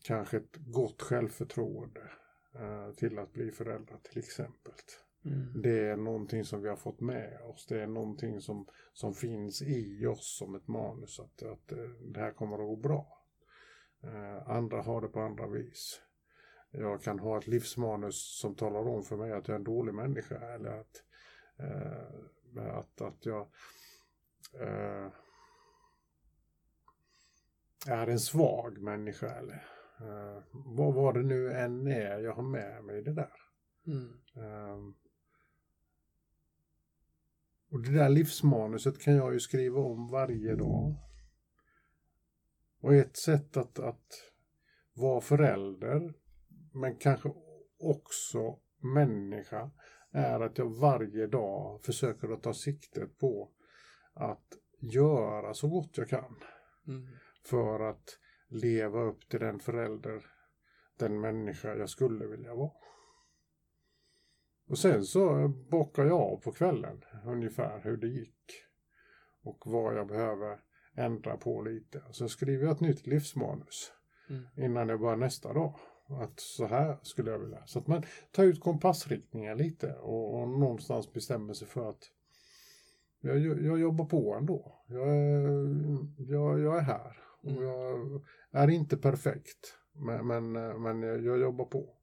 [0.04, 2.02] kanske ett gott självförtroende
[2.56, 4.74] eh, till att bli föräldrar till exempel.
[5.26, 5.62] Mm.
[5.62, 7.65] Det är någonting som vi har fått med oss.
[7.67, 11.20] Det är någonting som, som finns i oss som ett manus.
[11.20, 13.17] Att, att eh, det här kommer att gå bra.
[14.46, 16.02] Andra har det på andra vis.
[16.72, 19.94] Jag kan ha ett livsmanus som talar om för mig att jag är en dålig
[19.94, 20.36] människa.
[20.36, 21.04] Eller att,
[21.58, 23.48] eh, att, att jag
[24.60, 25.12] eh,
[27.88, 29.30] är en svag människa.
[29.30, 29.68] Eller
[30.00, 33.34] eh, vad, vad det nu än är jag har med mig det där.
[33.88, 34.22] Mm.
[34.36, 34.94] Ehm,
[37.72, 40.96] och det där livsmanuset kan jag ju skriva om varje dag.
[42.82, 44.08] Och ett sätt att, att
[44.94, 46.14] vara förälder,
[46.72, 47.30] men kanske
[47.80, 49.72] också människa,
[50.12, 53.52] är att jag varje dag försöker att ta siktet på
[54.14, 56.36] att göra så gott jag kan
[56.88, 57.08] Mm.
[57.46, 60.26] för att leva upp till den förälder
[60.98, 62.72] den människa jag skulle vilja vara.
[64.68, 68.52] Och sen så bockar jag av på kvällen ungefär hur det gick.
[69.44, 70.60] Och vad jag behöver
[70.96, 72.04] ändra på lite.
[72.12, 73.92] Så skriver jag ett nytt livsmanus
[74.30, 74.44] Mm.
[74.58, 75.76] innan jag börjar nästa dag.
[76.19, 77.65] Att så här skulle jag vilja.
[77.65, 82.12] Så att man tar ut kompassriktningar lite och, och någonstans bestämmer sig för att
[83.21, 84.84] jag, jag, jobbar på ändå.
[84.88, 87.63] Jag är, jag, jag är här och Mm.
[88.52, 89.78] jag är inte perfekt.
[89.93, 91.95] Men, men, men jag, jag jobbar på.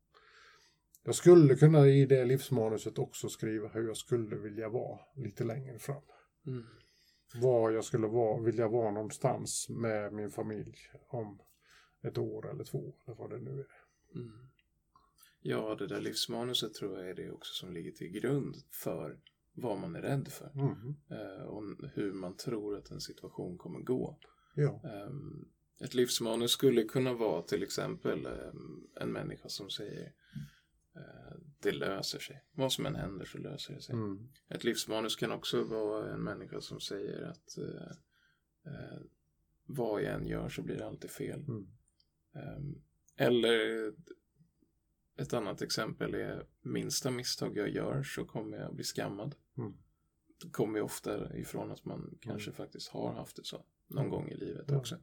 [1.05, 5.79] Jag skulle kunna i det livsmanuset också skriva hur jag skulle vilja vara lite längre
[5.79, 6.03] fram.
[6.47, 6.65] Mm.
[7.35, 10.77] Var jag skulle vara, vilja vara någonstans med min familj
[11.09, 11.39] om
[12.03, 13.67] ett år eller två eller vad det nu är.
[14.15, 14.49] Mm.
[15.41, 19.19] Ja, det där livsmanuset tror jag är det också som ligger till grund för
[19.53, 20.53] vad man är rädd för.
[20.55, 20.97] Mhm.
[21.11, 21.63] Eh, och
[21.95, 24.19] hur man tror att en situation kommer gå.
[24.55, 24.81] Ja.
[24.85, 25.49] Ehm,
[25.81, 30.13] ett livsmanus skulle kunna vara till exempel ehm, en människa som säger
[30.97, 32.45] eh, det löser sig.
[32.53, 33.95] Vad som än händer så löser det sig.
[33.95, 34.29] Mm.
[34.49, 37.93] Ett livsmanus kan också vara en människa som säger att eh,
[38.73, 39.01] eh,
[39.67, 41.45] vad jag än gör så blir det alltid fel.
[41.49, 41.67] Mm.
[43.19, 43.93] Eller
[45.19, 49.35] ett annat exempel är minsta misstag jag gör så kommer jag bli skammad.
[49.59, 49.73] Mm.
[50.43, 54.11] Det kommer ju ofta ifrån att man kanske faktiskt har haft det så någon Mm.
[54.11, 54.77] gång i livet Ja.
[54.77, 54.97] också.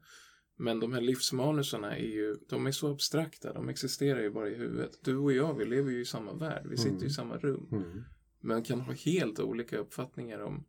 [0.58, 4.56] Men de här livsmanusarna är ju, de är så abstrakta, de existerar ju bara i
[4.56, 5.00] huvudet.
[5.04, 7.06] Du och jag, vi lever ju i samma värld, vi sitter Mm.
[7.08, 7.68] i samma rum.
[7.72, 8.04] Mm.
[8.40, 10.66] Men kan ha helt olika uppfattningar om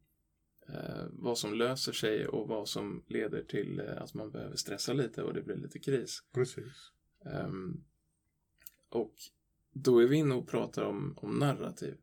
[0.68, 4.92] eh, vad som löser sig och vad som leder till eh, att man behöver stressa
[4.92, 6.22] lite och det blir lite kris.
[6.34, 6.92] Precis.
[7.32, 7.84] Ehm,
[8.90, 9.12] och
[9.72, 11.96] då är vi inne och pratar om, om narrativ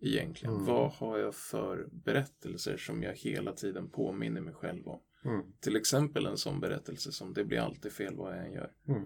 [0.00, 0.54] egentligen.
[0.54, 0.66] Mm.
[0.66, 5.00] Vad har jag för berättelser som jag hela tiden påminner mig själv om?
[5.24, 5.42] Mm.
[5.60, 8.72] Till exempel en sån berättelse som det blir alltid fel vad jag än gör.
[8.88, 9.02] Mm.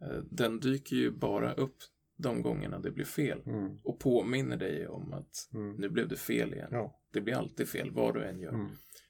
[0.00, 1.76] Eh, Den dyker ju bara upp
[2.16, 3.78] de gångerna det blir fel Mm.
[3.82, 5.72] och påminner dig om att Mm.
[5.76, 6.68] nu blev det fel igen.
[6.70, 7.00] Ja.
[7.12, 8.52] Det blir alltid fel vad du än gör.
[8.54, 8.66] Mm.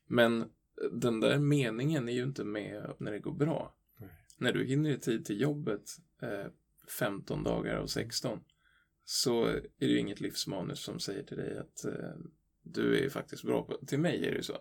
[0.07, 0.47] Men eh,
[0.93, 3.76] den där meningen är ju inte med när det går bra.
[4.39, 5.83] När du hinner i tid till jobbet
[6.23, 6.47] eh,
[6.99, 8.41] 15 dagar av 16
[9.05, 12.15] så är det ju inget livsmanus som säger till dig att eh,
[12.63, 13.87] du är faktiskt bra på...
[13.87, 14.57] Till mig är det ju så.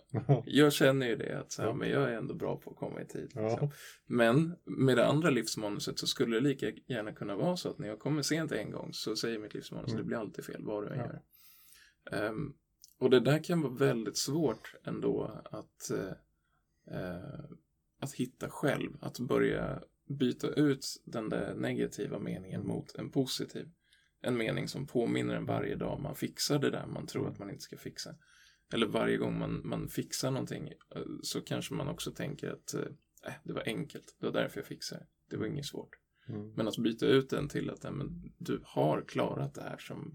[0.46, 3.02] Jag känner ju det att så här, men jag är ändå bra på att komma
[3.02, 3.32] i tid.
[3.36, 3.72] Liksom.
[4.06, 7.88] Men med det andra livsmanuset så skulle det lika gärna kunna vara så att när
[7.88, 9.98] jag kommer sent en gång så säger mitt livsmanus Mm.
[10.02, 11.06] det blir alltid fel vad du än Ja.
[11.06, 11.22] gör.
[12.28, 12.54] Ehm,
[13.00, 16.12] och det där kan vara väldigt svårt ändå att, eh,
[17.00, 17.44] eh,
[18.00, 18.92] att hitta själv.
[19.02, 22.74] Att börja byta ut den där negativa meningen Mm.
[22.76, 23.72] mot en positiv.
[24.22, 27.50] En mening som påminner en varje dag man fixar det där man tror att man
[27.50, 28.16] inte ska fixa.
[28.74, 32.82] Eller varje gång man, man fixar någonting eh, så kanske man också tänker att eh,
[33.26, 35.08] äh, det var enkelt, det var därför jag fixade det.
[35.30, 35.90] Det var inget svårt.
[36.28, 36.52] Mm.
[36.56, 40.12] Men att byta ut den till att nej, men, du har klarat det här som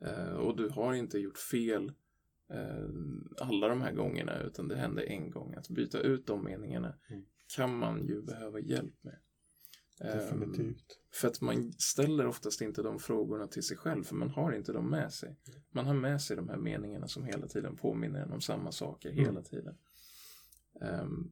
[0.00, 0.14] Mm.
[0.14, 1.92] eh, och du har inte gjort fel
[3.38, 5.54] alla de här gångerna utan det hände en gång.
[5.54, 7.24] Att byta ut de meningarna Mm.
[7.56, 9.18] kan man ju behöva hjälp med.
[10.00, 10.98] Ehm, Definitivt.
[11.14, 14.72] för att man ställer oftast inte de frågorna till sig själv för man har inte
[14.72, 15.36] dem med sig.
[15.70, 19.10] Man har med sig de här meningarna som hela tiden påminner en om samma saker
[19.10, 19.24] Mm.
[19.24, 19.78] hela tiden.
[20.80, 21.30] Ehm,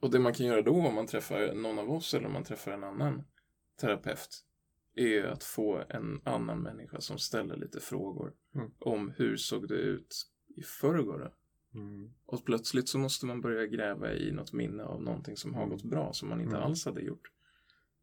[0.00, 2.44] och det man kan göra då om man träffar någon av oss eller om man
[2.44, 3.24] träffar en annan
[3.80, 4.44] terapeut
[4.94, 8.70] är att få en annan människa som ställer lite frågor Mm.
[8.78, 10.26] om hur såg det ut
[10.56, 11.34] i förrgår?
[11.74, 12.10] Mm.
[12.26, 15.76] Och plötsligt så måste man börja gräva i något minne av någonting som har Mm.
[15.76, 16.62] gått bra som man inte Mm.
[16.66, 17.30] alls hade gjort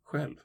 [0.04, 0.36] själv.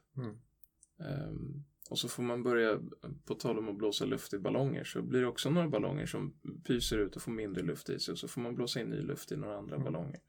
[1.00, 2.80] Ehm, och så får man börja,
[3.24, 6.34] på tal om att blåsa luft i ballonger, så blir det också några ballonger som
[6.66, 9.00] pyser ut och får mindre luft i sig och så får man blåsa in ny
[9.00, 9.84] luft i några andra Mm.
[9.92, 10.20] ballonger.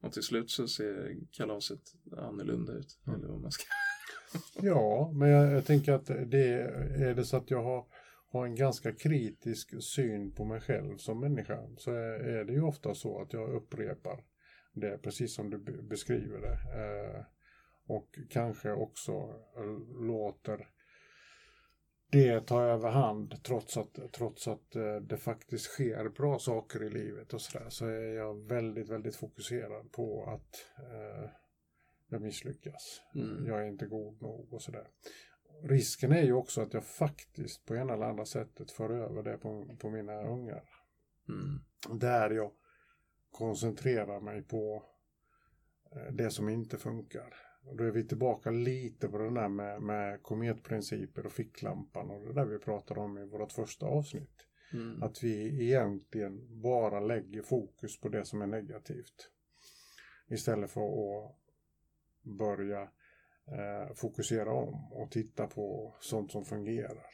[0.00, 1.80] Och till slut så ser kalaset
[2.16, 2.98] annorlunda ut.
[3.06, 3.18] Mm.
[3.18, 3.64] Eller vad man ska...
[4.62, 6.52] Ja, men jag, jag tänker att det
[6.96, 7.84] är det så att jag har,
[8.32, 12.62] har en ganska kritisk syn på mig själv som människa så är, är det ju
[12.62, 14.24] ofta så att jag upprepar
[14.72, 16.58] det precis som du beskriver det.
[16.80, 17.24] Eh,
[17.86, 19.12] och kanske också
[20.00, 20.68] låter
[22.10, 27.34] det ta överhand trots att, trots att eh, det faktiskt sker bra saker i livet
[27.34, 31.30] och sådär så är jag väldigt, väldigt fokuserad på att eh,
[32.14, 33.02] jag misslyckas.
[33.14, 33.46] Mm.
[33.46, 34.88] Jag är inte god nog och sådär.
[35.62, 39.38] Risken är ju också att jag faktiskt på ena eller andra sättet för över det
[39.38, 40.64] på, på mina ungar.
[41.28, 41.98] Mm.
[42.00, 42.52] Där jag
[43.30, 44.82] koncentrerar mig på
[45.92, 47.34] eh, det som inte funkar.
[47.64, 52.26] Och då är vi tillbaka lite på den där med, med kometprinciper och ficklampan och
[52.26, 54.46] det där vi pratade om i vårt första avsnitt.
[54.72, 55.02] Mm.
[55.02, 59.30] Att vi egentligen bara lägger fokus på det som är negativt.
[60.28, 61.36] Istället för att
[62.24, 62.82] börja
[63.46, 67.10] eh, fokusera om och titta på sånt som fungerar.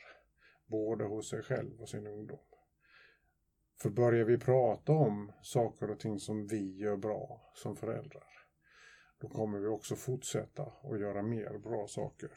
[0.67, 2.39] Både hos sig själv och sin ungdom.
[3.83, 8.29] För börjar vi prata om saker och ting som vi gör bra som föräldrar,
[9.21, 12.31] då kommer vi också fortsätta att göra mer bra saker.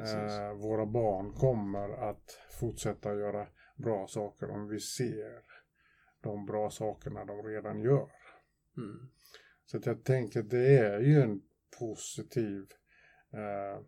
[0.00, 5.42] Eh, våra barn kommer att fortsätta göra bra saker om vi ser
[6.20, 8.10] de bra sakerna de redan gör.
[8.76, 9.10] Mm.
[9.64, 11.42] Så jag tänker att det är ju en
[11.78, 12.66] positiv
[13.32, 13.82] eh,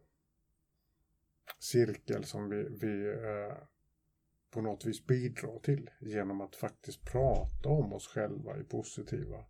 [1.58, 3.56] cirkel som vi, vi eh,
[4.50, 9.44] på något vis bidrar till genom att faktiskt prata om oss själva i positiva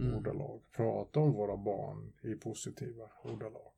[0.00, 0.14] mm.
[0.14, 0.62] ordalag.
[0.76, 3.72] Prata om våra barn i positiva ordalag.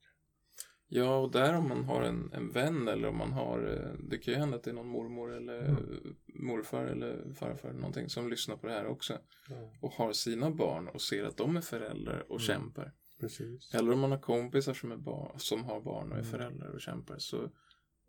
[0.88, 4.18] Ja, och där om man har en, en vän eller om man har, eh, det
[4.18, 6.16] kan ju hända att det är någon mormor eller mm.
[6.26, 9.18] morfar eller farfar eller någonting som lyssnar på det här också.
[9.48, 9.72] Ja.
[9.80, 12.46] Och har sina barn och ser att de är föräldrar och mm.
[12.46, 12.92] kämpar.
[13.24, 13.74] Precis.
[13.74, 16.30] Eller om man har kompisar som, är barn, som har barn och är mm.
[16.30, 17.18] föräldrar och kämpar.
[17.18, 17.50] Så,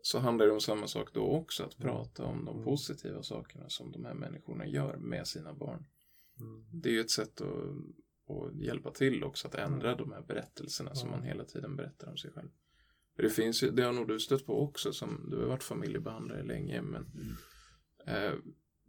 [0.01, 1.63] så handlar det om samma sak då också.
[1.63, 1.91] Att mm.
[1.91, 2.65] prata om de mm.
[2.65, 5.85] positiva sakerna som de här människorna gör med sina barn.
[6.39, 6.65] Mm.
[6.71, 7.47] Det är ju ett sätt att,
[8.35, 12.17] att hjälpa till också att ändra de här berättelserna som man hela tiden berättar om
[12.17, 12.49] sig själv.
[13.17, 16.43] Det finns ju, det har nog du stött på också som du har varit familjebehandlare
[16.43, 17.35] länge men mm.
[18.07, 18.39] eh,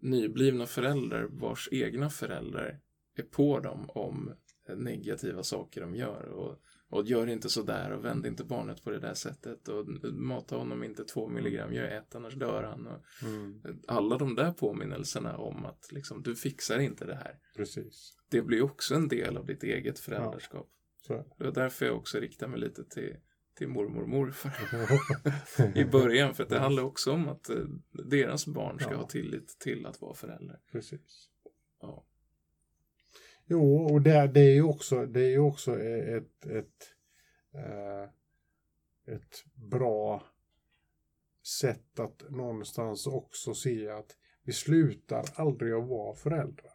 [0.03, 2.81] nyblivna föräldrar vars egna föräldrar
[3.15, 4.33] är på dem om
[4.75, 8.99] negativa saker de gör och, och gör inte sådär och vänd inte barnet på det
[8.99, 12.87] där sättet och mata honom inte två milligram, gör ett annars dör han.
[12.87, 13.63] Och mm.
[13.89, 17.39] Alla de där påminnelserna om att liksom, du fixar inte det här.
[17.57, 18.17] Precis.
[18.31, 20.69] Det blir också en del av ditt eget föräldraskap.
[21.09, 21.27] Ja.
[21.39, 23.17] Det är därför jag också riktar mig lite till
[23.57, 24.53] till mormor och morfar
[25.79, 26.35] i början.
[26.35, 28.97] För det handlar också om att eh, deras barn ska ja.
[28.97, 30.61] ha tillit till att vara föräldrar.
[30.73, 31.29] Precis.
[31.81, 32.07] Ja.
[33.49, 36.95] Jo, och det, det är ju också, det är också ett, ett,
[37.55, 38.03] eh,
[39.15, 40.23] ett bra
[41.61, 46.73] sätt att någonstans också se att vi slutar aldrig att vara föräldrar.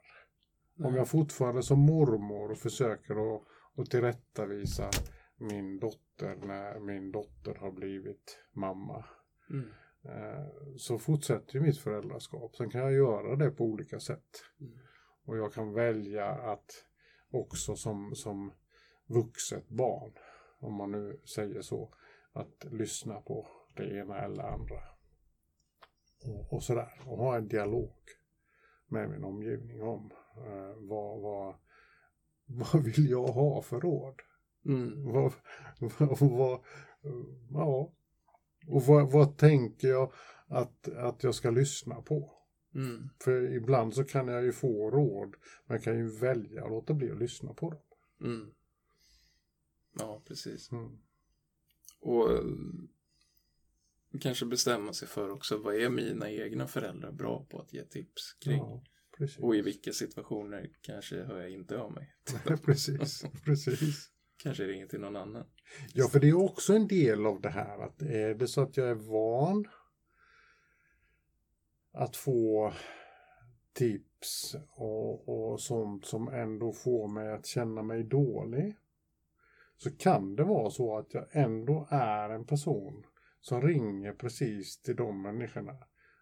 [0.75, 0.87] Nej.
[0.87, 3.41] Om jag fortfarande som mormor försöker att,
[3.75, 4.89] att tillrättavisa
[5.37, 9.05] min dotter när min dotter har blivit mamma.
[9.49, 9.69] Mm.
[10.03, 12.55] Eh, så fortsätter ju mitt föräldraskap.
[12.55, 14.43] Sen kan jag göra det på olika sätt.
[14.59, 14.79] Mm.
[15.31, 16.85] Och jag kan välja att
[17.29, 18.51] också som, som
[19.05, 20.11] vuxet barn,
[20.59, 21.93] om man nu säger så,
[22.33, 24.83] att lyssna på det ena eller andra.
[26.25, 27.01] Och, och sådär.
[27.05, 27.95] Och ha en dialog
[28.87, 31.55] med min omgivning om eh, vad, vad,
[32.45, 34.15] vad vill jag ha för råd?
[34.65, 35.13] Mm.
[35.13, 35.33] Vad,
[36.19, 36.59] vad,
[37.53, 37.91] ja.
[38.67, 40.13] Och vad, vad tänker jag
[40.47, 42.40] att, att jag ska lyssna på?
[42.75, 43.09] Mm.
[43.19, 46.93] För ibland så kan jag ju få råd, men jag kan ju välja att låta
[46.93, 47.81] bli att lyssna på dem.
[48.23, 48.51] Mm.
[49.99, 50.71] Ja, precis.
[50.71, 50.97] Mm.
[51.99, 52.43] Och eh,
[54.21, 58.33] kanske bestämma sig för också, vad är mina egna föräldrar bra på att ge tips
[58.33, 58.57] kring?
[58.57, 58.83] Ja,
[59.39, 62.15] och i vilka situationer kanske hör jag inte av mig.
[62.65, 64.09] precis, precis.
[64.37, 65.45] Kanske ringer till någon annan.
[65.93, 68.77] Ja, för det är också en del av det här att är det så att
[68.77, 69.65] jag är van
[71.91, 72.73] att få
[73.73, 78.75] tips och, och sånt som ändå får mig att känna mig dålig
[79.77, 83.03] så kan det vara så att jag ändå är en person
[83.41, 85.75] som ringer precis till de människorna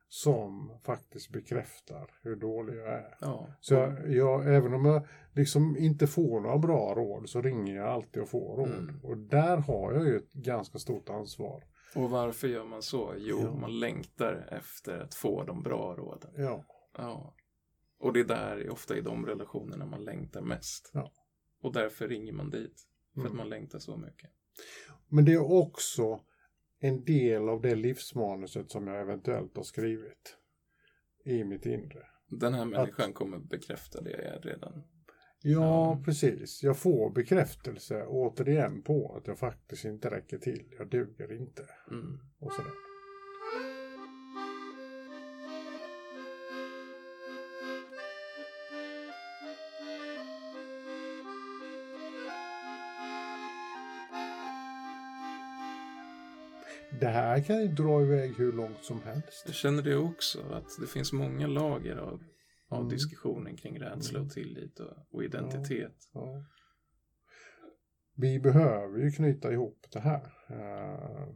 [0.08, 3.18] som faktiskt bekräftar hur dålig jag är.
[3.22, 3.48] Ja.
[3.60, 7.88] Så jag, jag, även om jag liksom inte får några bra råd så ringer jag
[7.88, 8.90] alltid och får råd.
[8.90, 9.00] Mm.
[9.04, 11.64] Och där har jag ju ett ganska stort ansvar.
[11.96, 13.16] Och varför gör man så?
[13.18, 13.56] Jo, ja.
[13.56, 16.32] man längtar efter att få de bra råden.
[16.38, 16.66] Ja.
[16.98, 17.36] ja.
[18.00, 20.92] Och det är där, ofta i de relationerna man längtar mest.
[20.94, 21.12] Ja.
[21.62, 22.88] Och därför ringer man dit.
[23.14, 23.32] För mm.
[23.32, 24.30] att man längtar så mycket.
[25.08, 26.22] Men det är också
[26.80, 30.38] en del av det livsmanuset som jag eventuellt har skrivit
[31.26, 32.06] i mitt inre.
[32.28, 34.84] Den här människan att, kommer bekräfta det jag redan...
[35.42, 36.64] Ja, ja, precis.
[36.64, 40.64] Jag får bekräftelse återigen på att jag faktiskt inte räcker till.
[40.78, 41.66] Jag duger inte.
[41.92, 42.20] Mm.
[42.40, 42.72] Och sådär.
[57.00, 59.44] det här kan ju dra iväg hur långt som helst.
[59.46, 62.24] Jag känner det också, att det finns många lager av,
[62.70, 62.90] av mm.
[62.90, 64.30] diskussionen kring rädsla och mm.
[64.30, 65.96] tillit och, och identitet.
[66.14, 66.44] Ja, ja.
[68.16, 71.34] Vi behöver ju knyta ihop det här uh,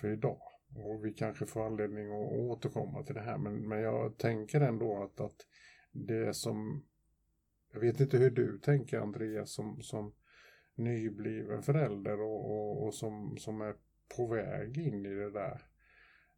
[0.00, 0.40] för idag.
[0.74, 3.38] Och vi kanske får anledning att återkomma till det här.
[3.38, 5.46] Men, men jag tänker ändå att, att
[5.92, 6.84] det som...
[7.72, 10.14] Jag vet inte hur du tänker Andreas som, som
[10.74, 13.74] nybliven förälder och, och, och som, som är
[14.16, 15.62] på väg in i det där.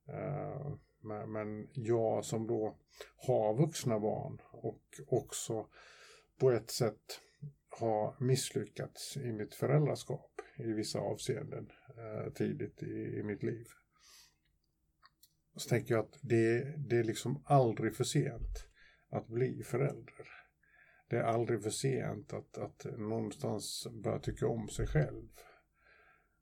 [0.08, 0.76] Uh,
[1.08, 2.76] men, men jag som då
[3.16, 5.68] har vuxna barn och också
[6.38, 7.20] på ett sätt
[7.68, 13.66] har misslyckats i mitt föräldraskap i vissa avseenden eh, tidigt i, i mitt liv.
[15.56, 18.66] Så tänker jag att det, det är liksom aldrig för sent
[19.10, 20.28] att bli förälder.
[21.08, 25.28] Det är aldrig för sent att, att någonstans börja tycka om sig själv.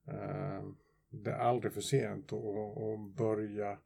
[0.09, 0.65] Eh,
[1.11, 3.79] det är aldrig för sent att, att börja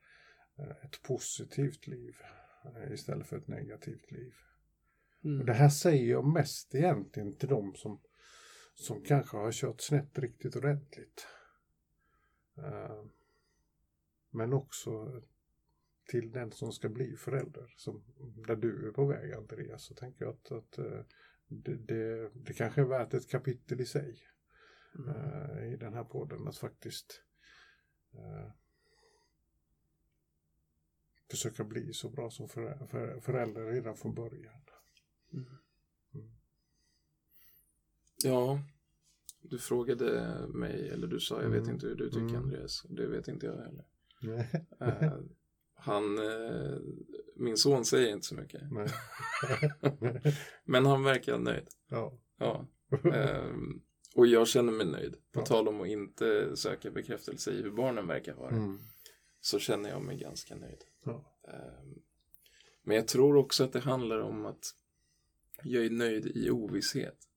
[0.83, 2.17] ett positivt liv
[2.65, 4.35] eh, istället för ett negativt liv.
[5.25, 5.41] Mm.
[5.41, 8.01] Och det här säger jag mest egentligen till de som,
[8.75, 11.27] som kanske har kört snett riktigt ordentligt.
[12.59, 13.05] Uh,
[14.31, 15.23] men också
[16.09, 18.05] till den som ska bli förälder, som,
[18.47, 20.79] där du är på väg Andreas, så tänker jag att, att
[21.49, 24.19] det, det, det kanske är värt ett kapitel i sig
[24.99, 25.65] mm.
[25.73, 27.23] i den här podden att faktiskt
[31.31, 34.61] försöka bli så bra som för, för, förälder redan från början.
[35.33, 35.47] Mm.
[36.15, 36.31] Mm.
[38.25, 38.61] Ja,
[39.43, 41.75] du frågade mig, eller du sa, jag vet mm.
[41.75, 42.43] inte hur du tycker mm.
[42.43, 43.85] Andreas, det vet inte jag heller.
[44.81, 45.13] uh,
[45.75, 46.79] han, uh,
[47.37, 48.63] min son säger inte så mycket.
[50.65, 51.69] Men han verkar nöjd.
[51.89, 52.19] Ja.
[52.39, 52.67] ja.
[52.91, 53.83] Um,
[54.15, 55.15] och jag känner mig nöjd.
[55.33, 55.47] På ja.
[55.47, 58.57] tal om att inte söka bekräftelse i hur barnen verkar det.
[58.57, 58.79] Mm.
[59.41, 60.85] Så känner jag mig ganska nöjd.
[61.05, 61.25] Ja.
[61.43, 62.03] Um,
[62.83, 64.75] men jag tror också att det handlar om att
[65.63, 67.29] jag är nöjd i ovisshet.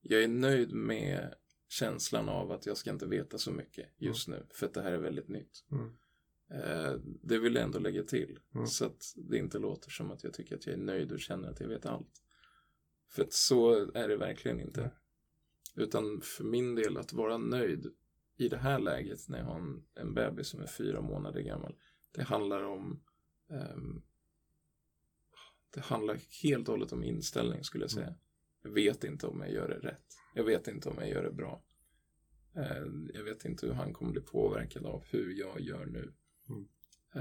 [0.00, 1.34] Jag är nöjd med
[1.68, 4.40] känslan av att jag ska inte veta så mycket just mm.
[4.40, 4.46] nu.
[4.50, 5.64] För att det här är väldigt nytt.
[5.70, 5.86] Mm.
[6.52, 8.38] Uh, det vill jag ändå lägga till.
[8.54, 8.66] Mm.
[8.66, 11.48] Så att det inte låter som att jag tycker att jag är nöjd och känner
[11.48, 12.22] att jag vet allt.
[13.08, 14.90] För att så är det verkligen inte.
[15.76, 17.94] Utan för min del att vara nöjd
[18.36, 21.74] i det här läget när jag har en, en bebis som är fyra månader gammal.
[22.14, 23.02] Det handlar om
[23.48, 24.02] um,
[25.74, 28.06] det handlar helt och hållet om inställning skulle jag säga.
[28.06, 28.18] Mm.
[28.62, 30.06] Jag vet inte om jag gör det rätt.
[30.34, 31.62] Jag vet inte om jag gör det bra.
[32.56, 36.12] Uh, jag vet inte hur han kommer bli påverkad av hur jag gör nu.
[36.48, 36.68] Mm.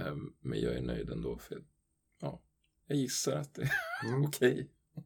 [0.07, 1.63] Um, men jag är nöjd ändå för
[2.19, 2.41] ja,
[2.87, 4.21] jag gissar att det är mm.
[4.27, 4.51] okej.
[4.51, 5.03] Okay.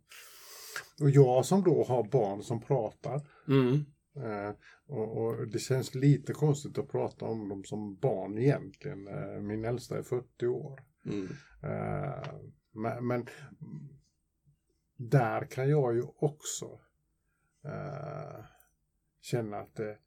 [1.01, 3.21] Och jag som då har barn som pratar.
[3.47, 3.85] Mm.
[4.23, 4.51] Eh,
[4.85, 9.07] och, och, det känns lite konstigt att prata om dem som barn egentligen.
[9.07, 10.79] Eh, min äldsta är 40 år.
[11.05, 11.27] Mm.
[11.63, 12.23] Eh,
[12.71, 13.27] men, men,
[14.97, 16.79] där kan jag ju också
[19.21, 19.97] känna att det,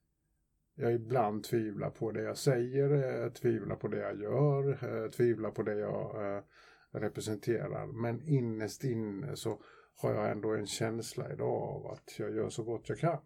[0.75, 5.75] jag ibland tvivlar på det jag säger, tvivlar på det jag gör, tvivlar på det
[5.75, 6.43] jag
[6.91, 7.87] representerar.
[7.87, 9.63] Men innerst inne så
[10.03, 13.19] har jag ändå en känsla idag av att jag gör så gott jag kan.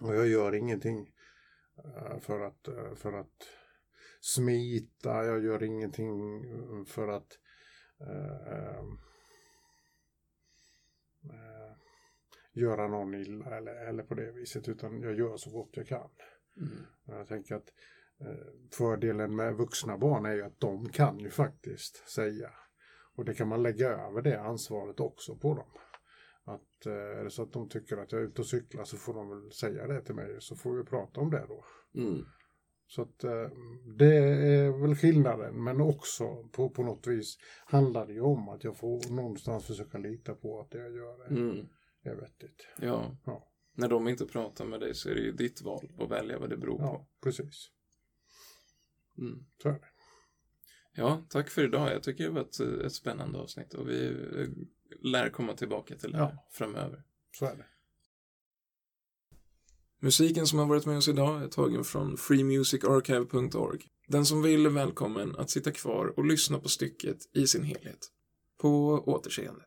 [0.00, 1.14] Och jag gör ingenting
[1.84, 3.48] eh, för att, eh, för att
[4.20, 6.42] smita, jag gör ingenting
[6.86, 7.38] för att
[8.00, 8.82] uh,
[11.24, 11.72] uh,
[12.52, 16.10] göra någon illa eller, eller på det viset utan jag gör så gott jag kan.
[16.56, 16.86] Mm.
[17.04, 17.72] Jag tänker att
[18.72, 22.50] fördelen med vuxna barn är ju att de kan ju faktiskt säga
[23.16, 25.70] och det kan man lägga över det ansvaret också på dem.
[26.46, 28.96] Att eh, är det så att de tycker att jag är ute och cyklar så
[28.96, 31.64] får de väl säga det till mig så får vi prata om det då.
[31.94, 32.24] Mm.
[32.86, 33.50] Så att eh,
[33.98, 38.64] det är väl skillnaden men också på, på något vis handlar det ju om att
[38.64, 41.66] jag får någonstans försöka lita på att det jag gör är, mm.
[42.02, 42.66] är vettigt.
[42.78, 43.16] Ja.
[43.24, 43.52] ja.
[43.74, 46.50] När de inte pratar med dig så är det ju ditt val att välja vad
[46.50, 47.06] det beror ja, på.
[47.22, 47.70] precis.
[49.18, 49.46] Mm.
[49.62, 49.88] Så är det.
[50.94, 51.92] Ja, tack för idag.
[51.92, 54.16] Jag tycker det var ett, ett spännande avsnitt och vi
[55.02, 56.46] lär komma tillbaka till det här ja.
[56.50, 57.02] framöver.
[57.38, 57.66] Så är det.
[60.00, 63.80] Musiken som har varit med oss idag är tagen från freemusicarchive.org.
[64.08, 68.08] Den som vill är välkommen att sitta kvar och lyssna på stycket i sin helhet.
[68.58, 69.62] På återseende.